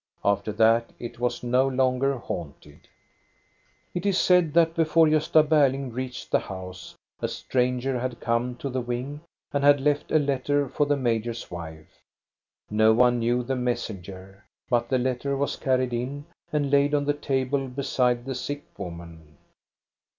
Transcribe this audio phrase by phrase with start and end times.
[0.25, 2.87] After that it was no longer haunted.
[3.93, 6.31] 462 THE STORY OF GOSTA BE RUNG It is said that before Gosta Berling reached
[6.31, 9.21] the house, a stranger had come to the wing
[9.53, 12.01] and had left a letter for the major's wife.
[12.71, 14.41] No one knew the mes senger,
[14.71, 19.37] but the letter was carried in and laid on the table beside the sick woman.